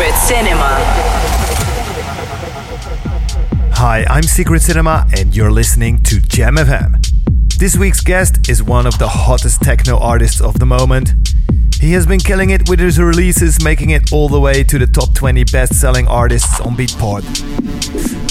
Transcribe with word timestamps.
Secret 0.00 0.16
Cinema. 0.16 0.76
Hi, 3.74 4.06
I'm 4.08 4.22
Secret 4.22 4.62
Cinema, 4.62 5.06
and 5.14 5.36
you're 5.36 5.50
listening 5.50 6.02
to 6.04 6.22
Gem 6.22 6.56
FM. 6.56 7.06
This 7.58 7.76
week's 7.76 8.00
guest 8.00 8.48
is 8.48 8.62
one 8.62 8.86
of 8.86 8.98
the 8.98 9.08
hottest 9.08 9.60
techno 9.60 9.98
artists 9.98 10.40
of 10.40 10.58
the 10.58 10.64
moment. 10.64 11.12
He 11.78 11.92
has 11.92 12.06
been 12.06 12.18
killing 12.18 12.48
it 12.48 12.66
with 12.66 12.80
his 12.80 12.98
releases, 12.98 13.62
making 13.62 13.90
it 13.90 14.10
all 14.10 14.30
the 14.30 14.40
way 14.40 14.64
to 14.64 14.78
the 14.78 14.86
top 14.86 15.14
20 15.14 15.44
best 15.44 15.78
selling 15.78 16.08
artists 16.08 16.58
on 16.60 16.76
Beatport. 16.76 17.22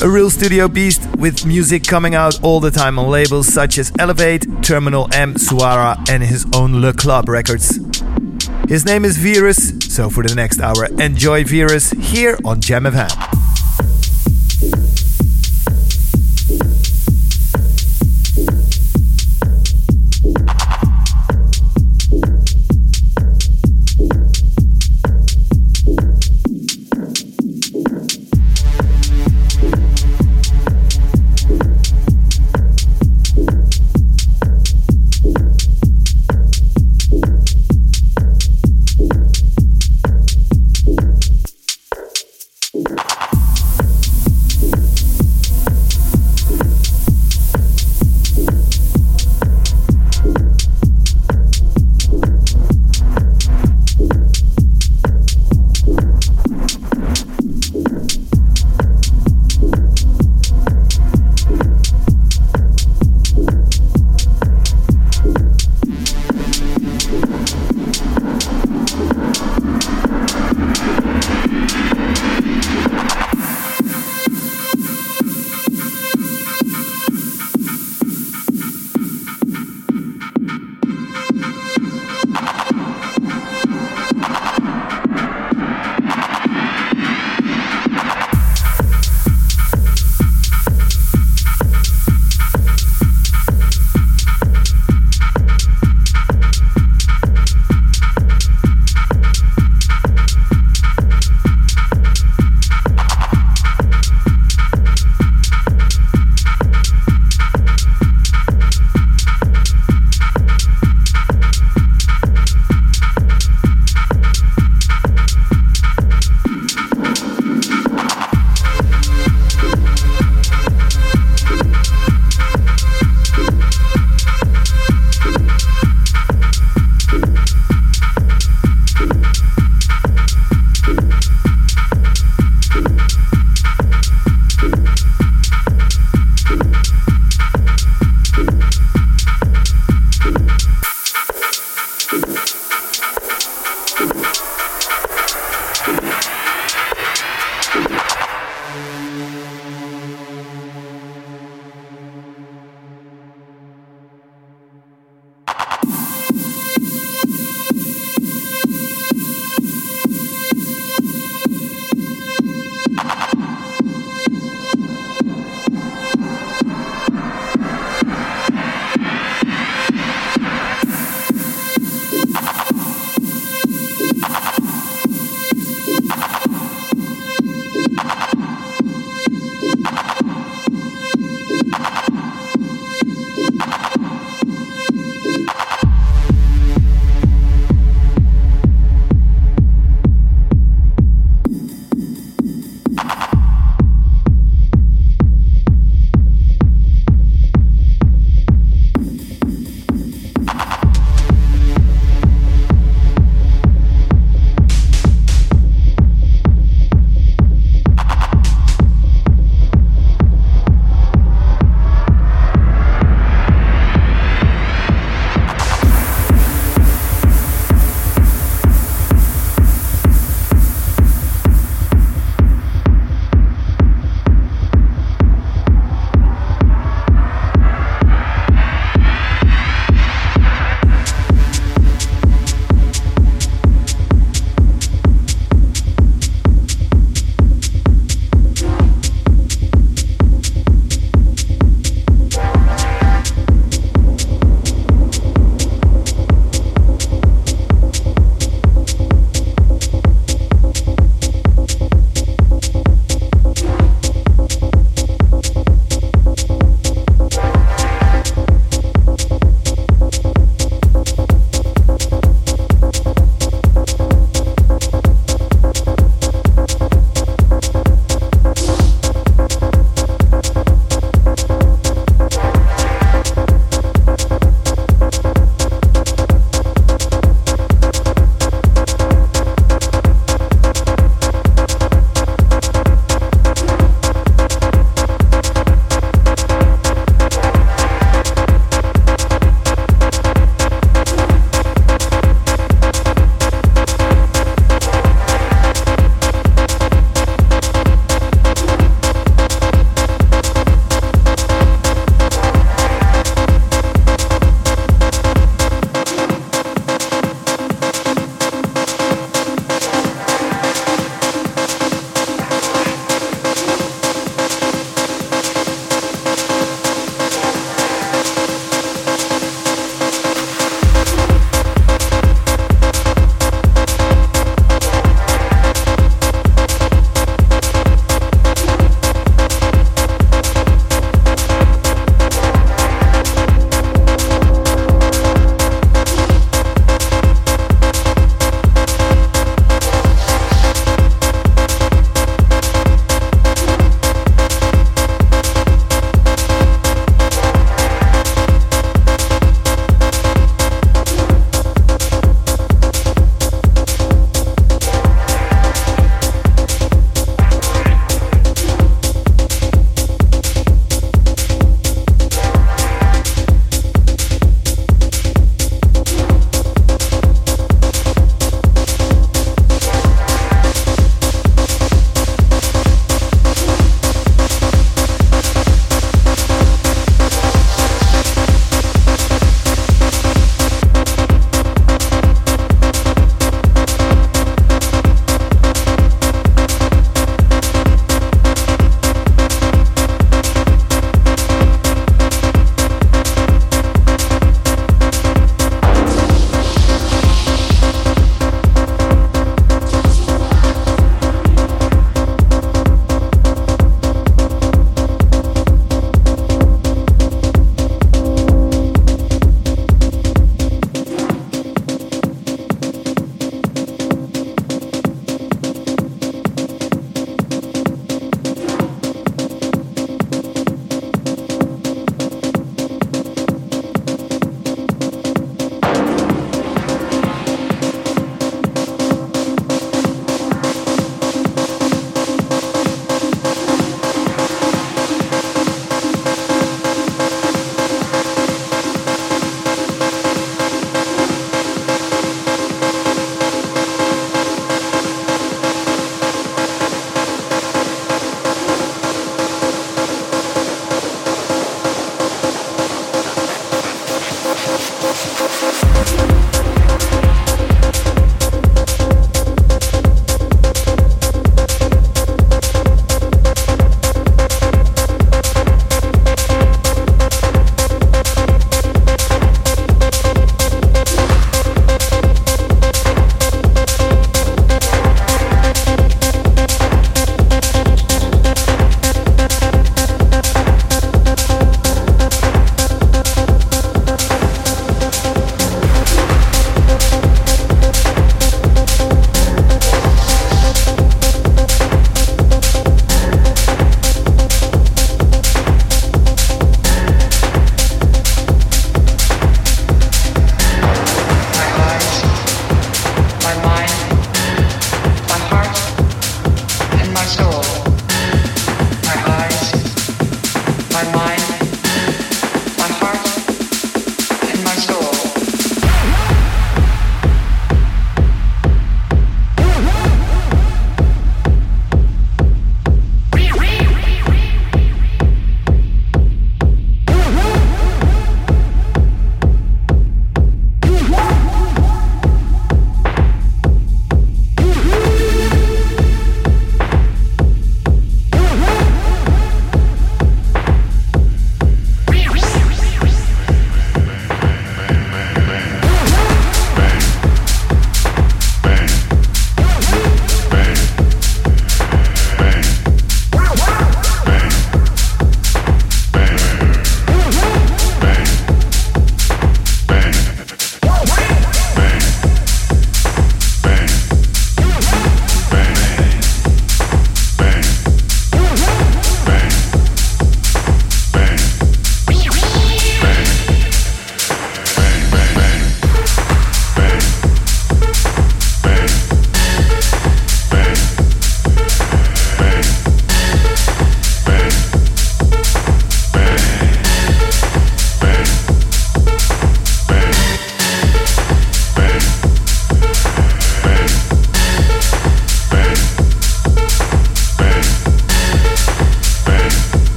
A 0.00 0.08
real 0.08 0.30
studio 0.30 0.68
beast 0.68 1.06
with 1.16 1.44
music 1.44 1.84
coming 1.84 2.14
out 2.14 2.42
all 2.42 2.60
the 2.60 2.70
time 2.70 2.98
on 2.98 3.10
labels 3.10 3.46
such 3.46 3.76
as 3.76 3.92
Elevate, 3.98 4.46
Terminal 4.62 5.06
M, 5.12 5.34
Suara, 5.34 5.98
and 6.08 6.22
his 6.22 6.46
own 6.54 6.80
Le 6.80 6.94
Club 6.94 7.28
Records. 7.28 7.78
His 8.68 8.86
name 8.86 9.04
is 9.04 9.18
Virus, 9.18 9.77
so 9.98 10.08
for 10.08 10.22
the 10.22 10.32
next 10.32 10.60
hour, 10.60 10.86
enjoy 11.02 11.42
Virus 11.42 11.90
here 11.90 12.38
on 12.44 12.60
Gem 12.60 12.84
FM. 12.84 13.37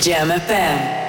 Gem 0.00 0.30
FM. 0.30 1.03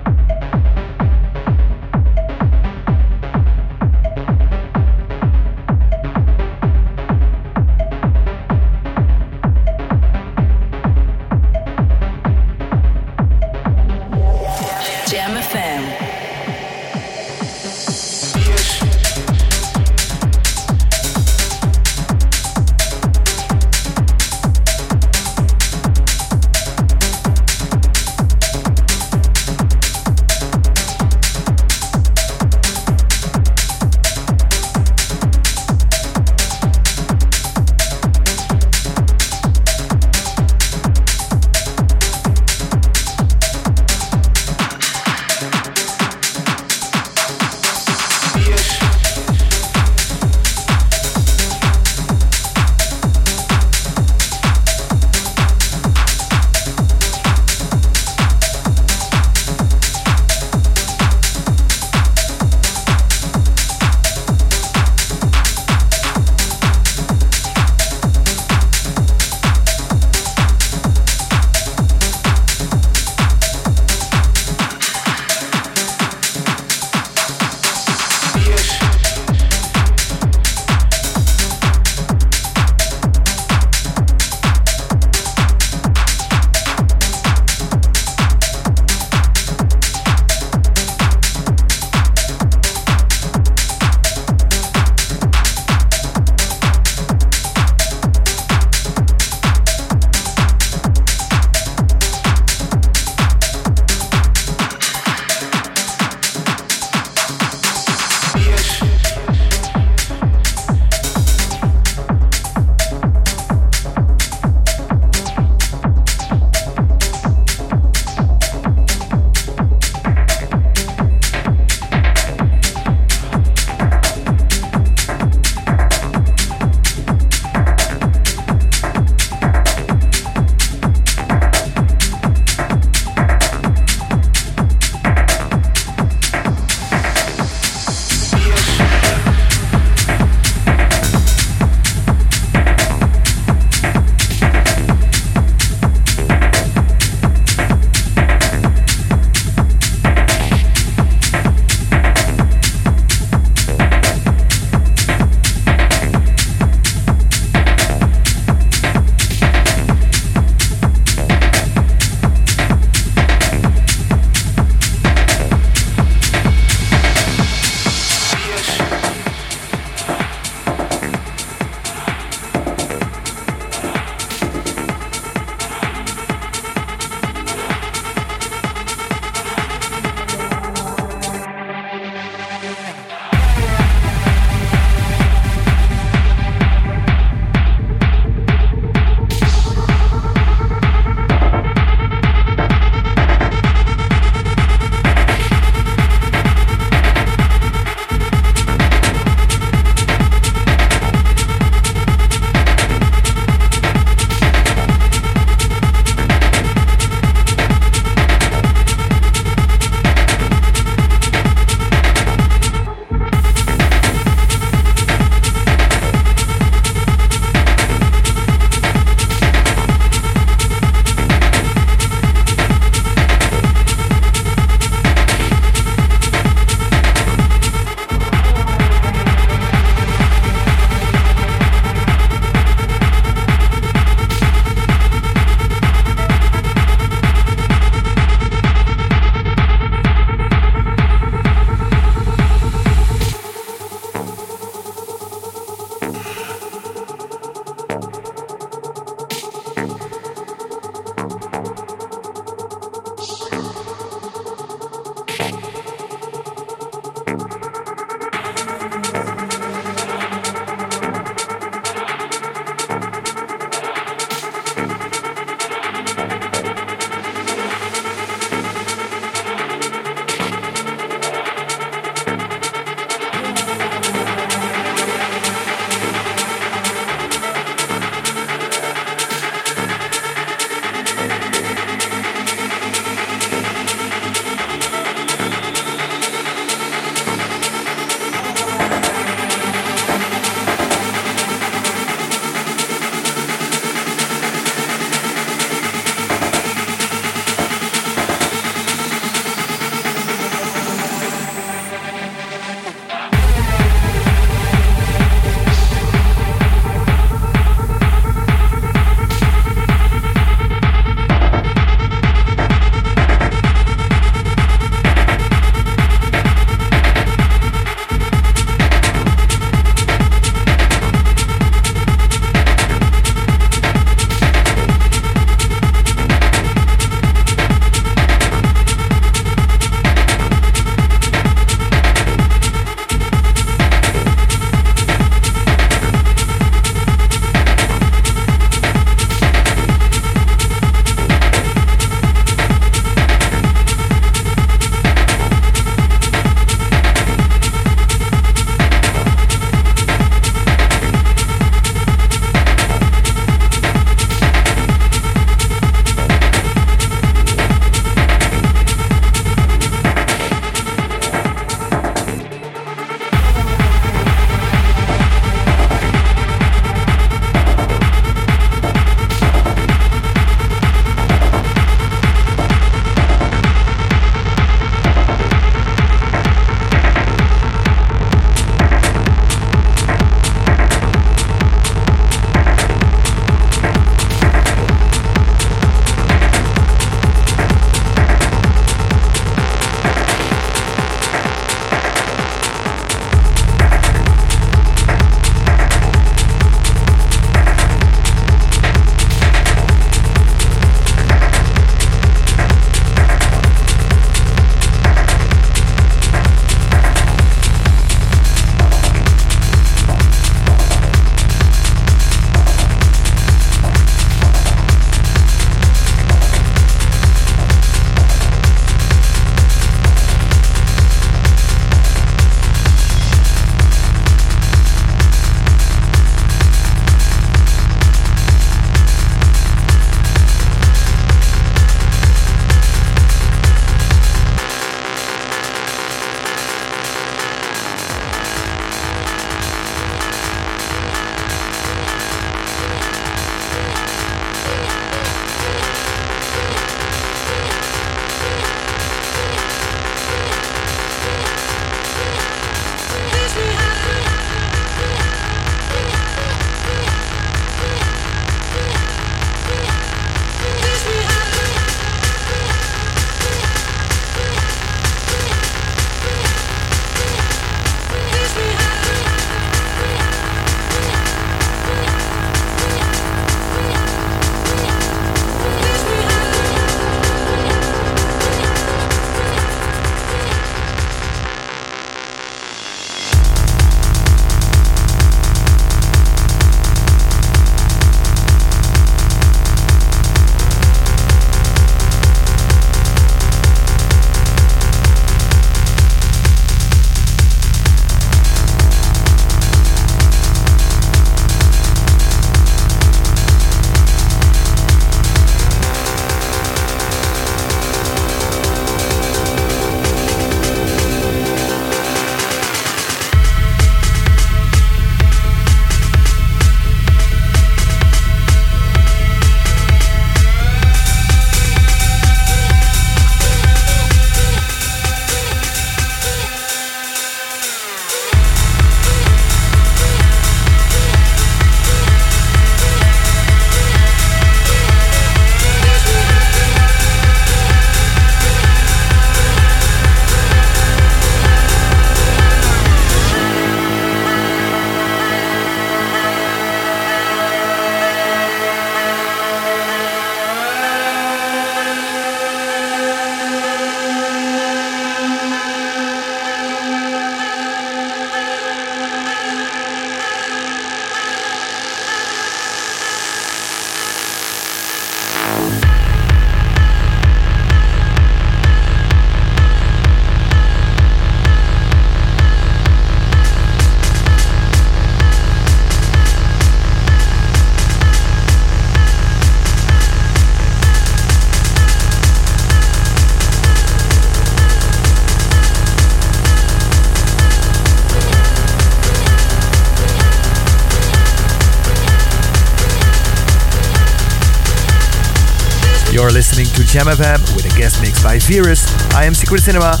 Gem 596.88 597.04
FM 597.04 597.36
with 597.54 597.66
a 597.66 597.74
guest 597.76 598.00
mix 598.00 598.22
by 598.22 598.38
Virus. 598.38 598.88
I 599.12 599.24
am 599.24 599.34
Secret 599.34 599.60
Cinema. 599.60 600.00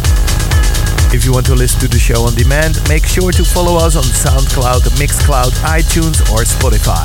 If 1.12 1.20
you 1.22 1.32
want 1.34 1.44
to 1.46 1.54
listen 1.54 1.78
to 1.80 1.88
the 1.88 1.98
show 1.98 2.24
on 2.24 2.34
demand, 2.34 2.80
make 2.88 3.04
sure 3.04 3.30
to 3.30 3.44
follow 3.44 3.76
us 3.76 3.94
on 3.94 4.04
SoundCloud, 4.04 4.88
Mixcloud, 4.96 5.52
iTunes, 5.68 6.24
or 6.32 6.48
Spotify. 6.48 7.04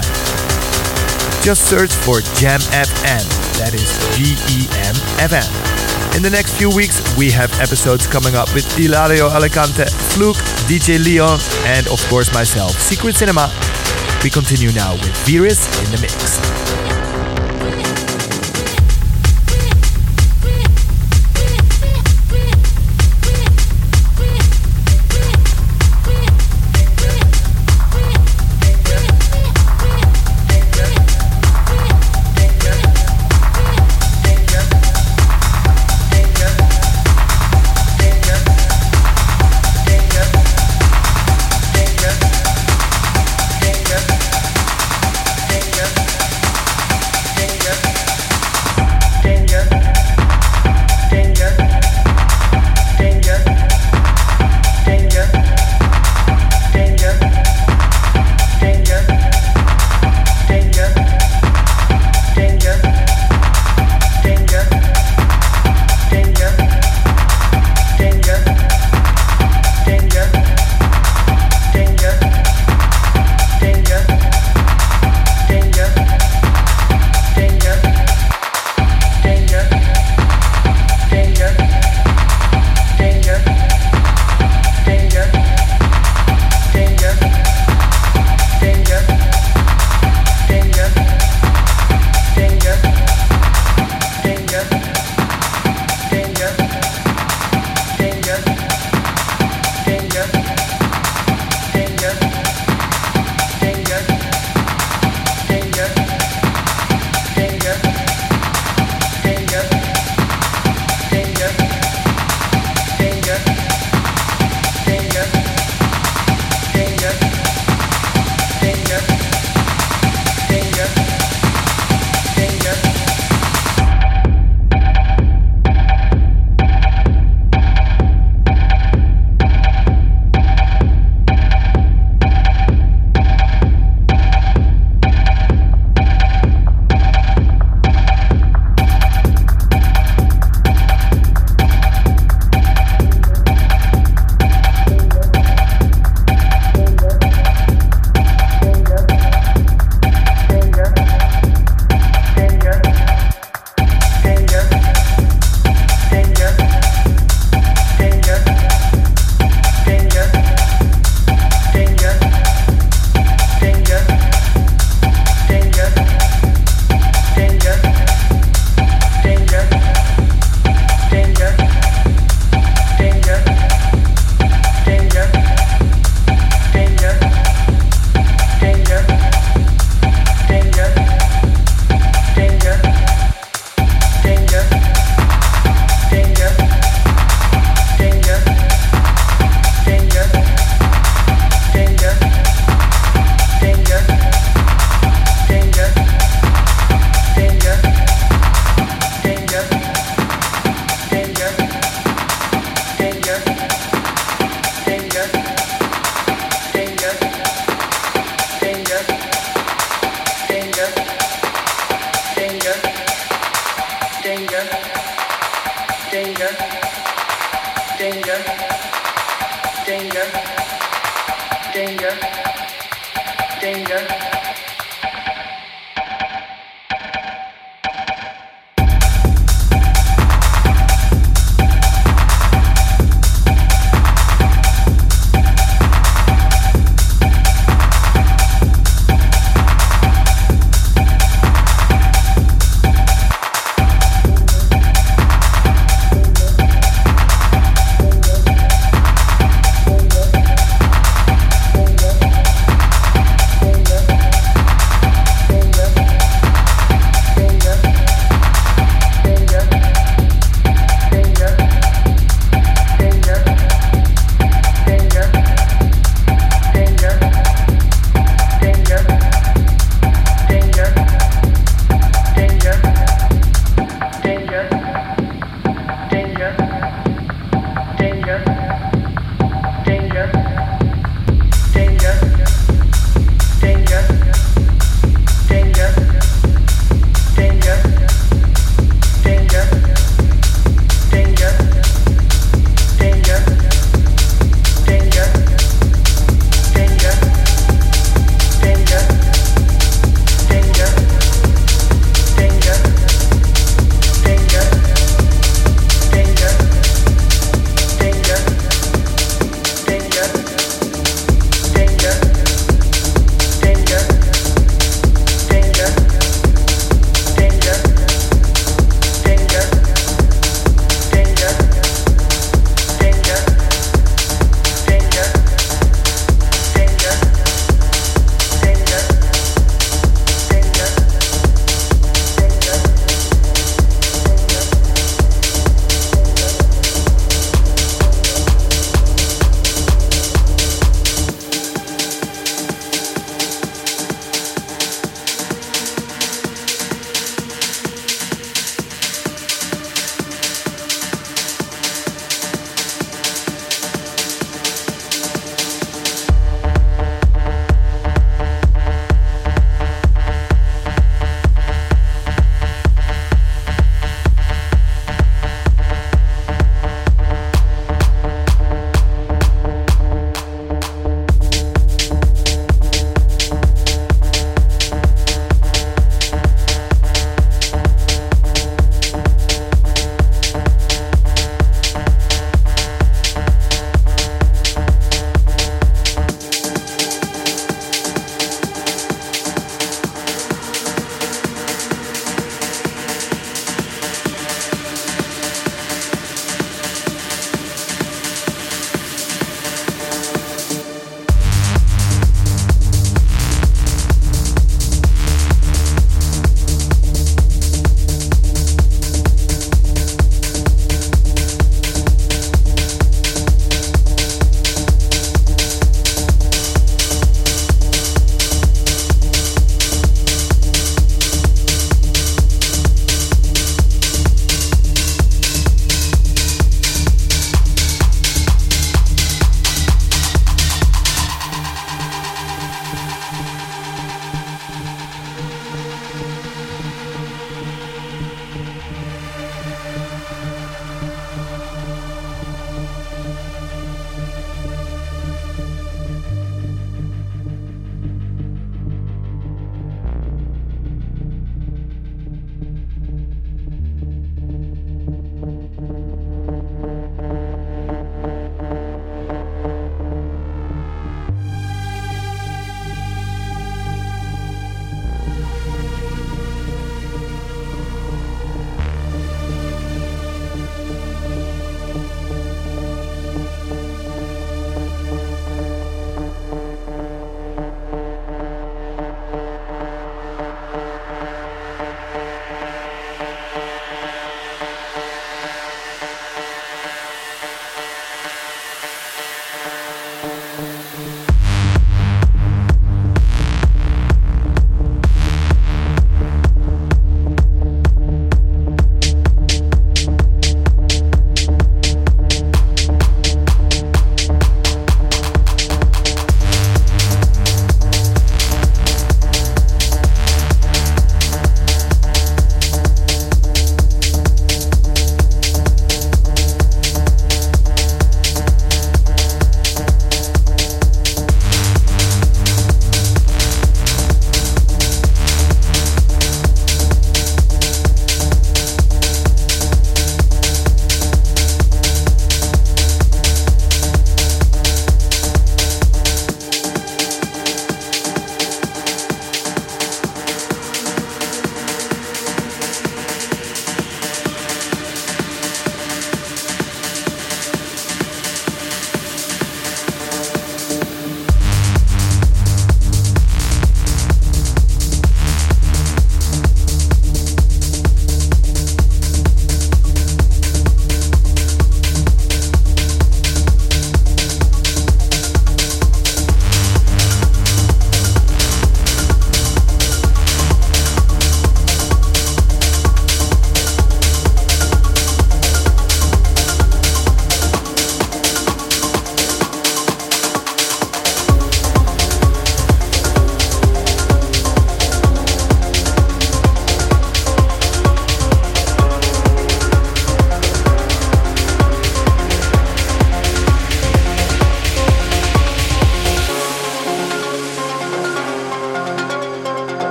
Just 1.43 1.67
search 1.67 1.91
for 1.91 2.21
Gem 2.39 2.61
FM. 2.71 3.27
That 3.59 3.75
is 3.75 3.99
G 4.15 4.39
E 4.55 4.71
M 4.87 4.95
F 5.19 5.35
M. 5.35 6.15
In 6.15 6.23
the 6.23 6.31
next 6.31 6.55
few 6.55 6.69
weeks, 6.69 7.03
we 7.17 7.29
have 7.31 7.51
episodes 7.59 8.07
coming 8.07 8.35
up 8.35 8.47
with 8.55 8.63
Ilario 8.79 9.27
Alicante, 9.27 9.83
Fluke, 10.15 10.39
DJ 10.71 11.03
Leon, 11.03 11.39
and 11.67 11.87
of 11.87 11.99
course 12.07 12.33
myself, 12.33 12.71
Secret 12.79 13.15
Cinema. 13.15 13.51
We 14.23 14.29
continue 14.29 14.71
now 14.71 14.93
with 14.93 15.11
Virus 15.27 15.67
in 15.83 15.91
the 15.91 15.99
mix. 15.99 16.92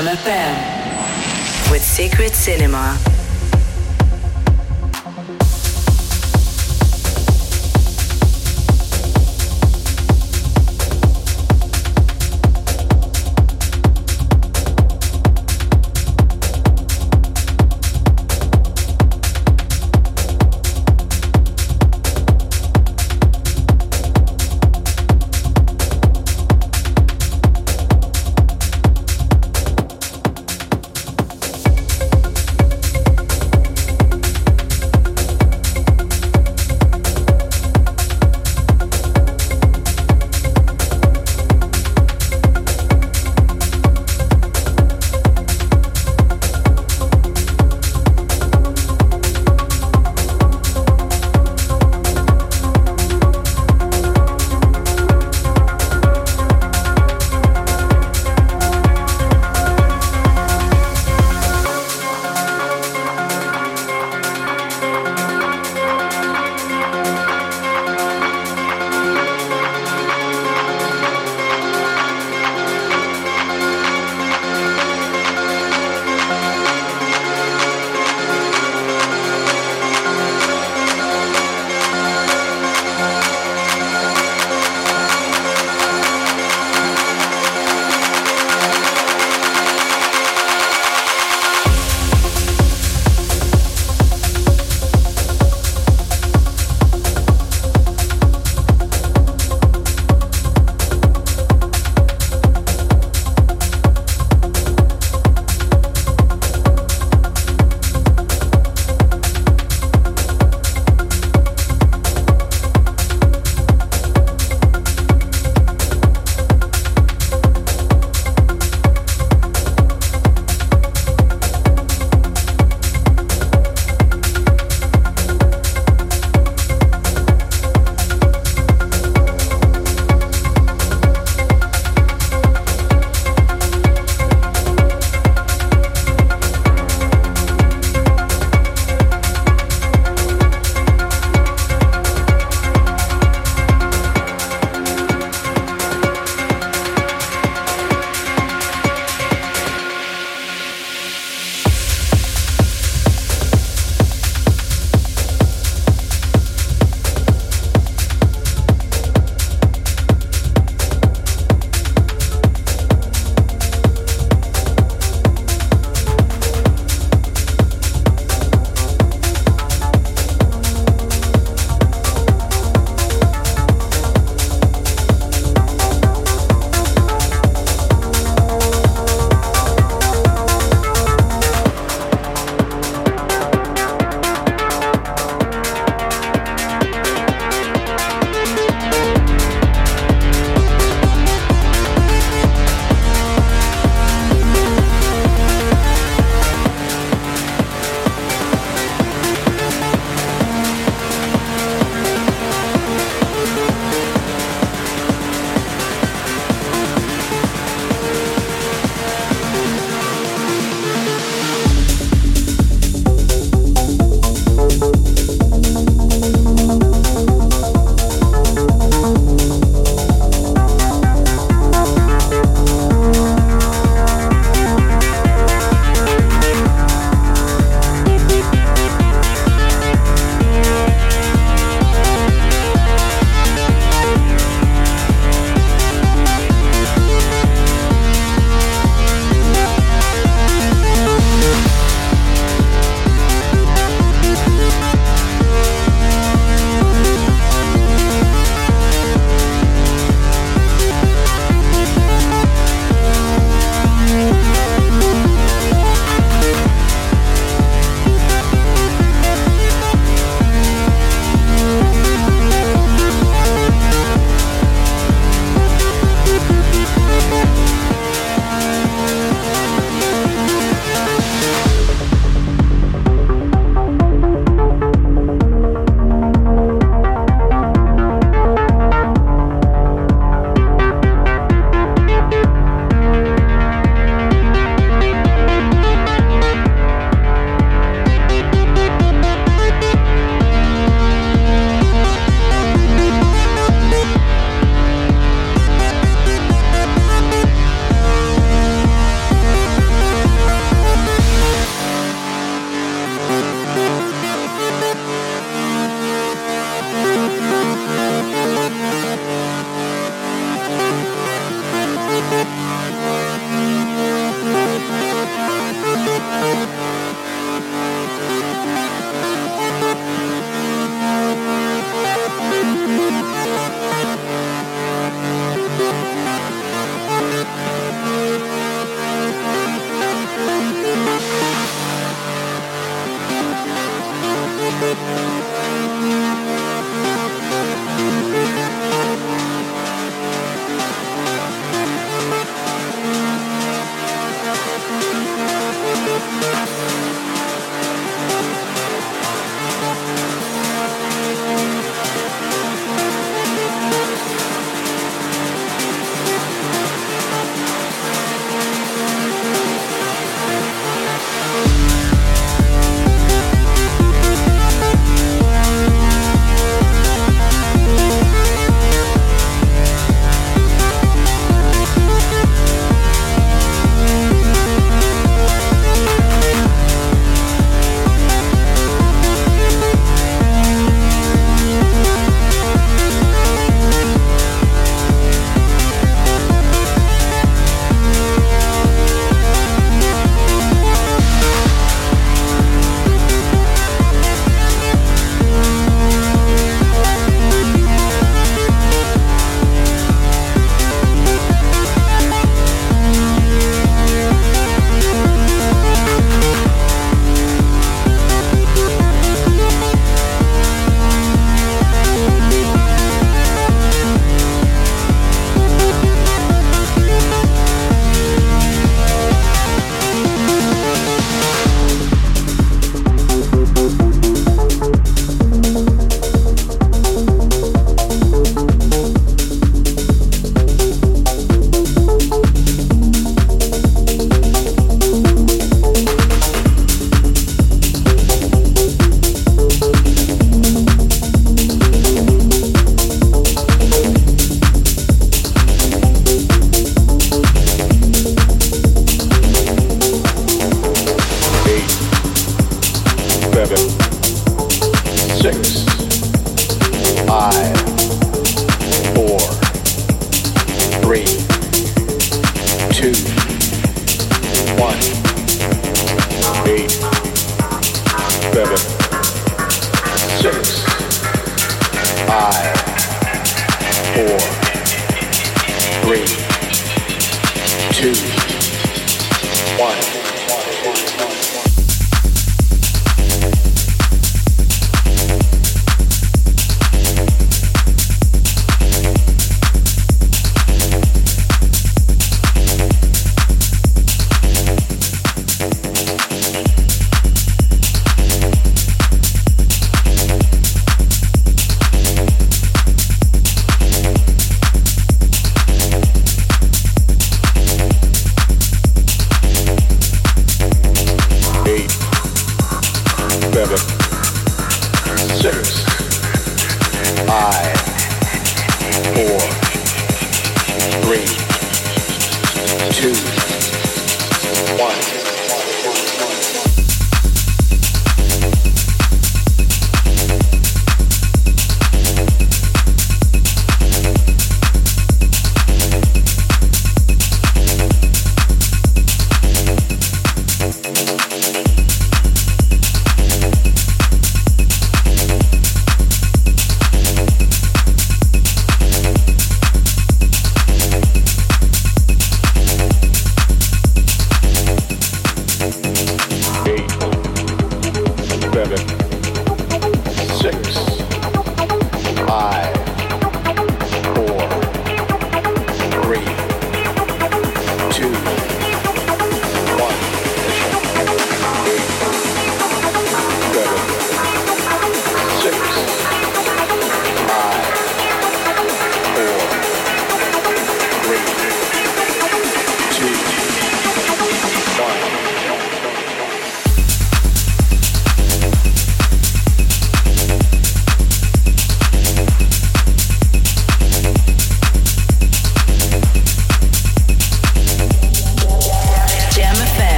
Gem 0.00 0.16
FM 0.16 1.70
with 1.70 1.84
Secret 1.84 2.34
Cinema. 2.34 2.99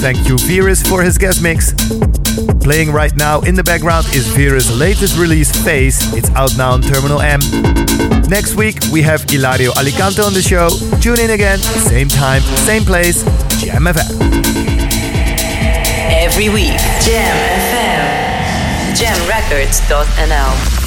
Thank 0.00 0.26
you, 0.26 0.38
Virus, 0.38 0.82
for 0.82 1.02
his 1.02 1.18
guest 1.18 1.42
mix. 1.42 1.74
Playing 2.60 2.90
right 2.90 3.14
now 3.16 3.42
in 3.42 3.54
the 3.54 3.62
background 3.62 4.06
is 4.14 4.26
Virus' 4.28 4.74
latest 4.74 5.18
release, 5.18 5.50
Face. 5.62 6.14
It's 6.14 6.30
out 6.30 6.56
now 6.56 6.72
on 6.72 6.80
Terminal 6.80 7.20
M. 7.20 7.40
Next 8.26 8.54
week, 8.54 8.78
we 8.90 9.02
have 9.02 9.24
Ilario 9.30 9.72
Alicante 9.72 10.22
on 10.22 10.32
the 10.32 10.40
show. 10.40 10.70
Tune 11.02 11.20
in 11.20 11.30
again, 11.30 11.58
same 11.58 12.08
time, 12.08 12.40
same 12.64 12.82
place, 12.82 13.24
Gem 13.60 13.84
FM. 13.84 14.08
Every 16.10 16.48
week, 16.48 16.78
Gem 17.04 17.36
FM. 17.68 18.30
GemRecords.nl 18.96 20.79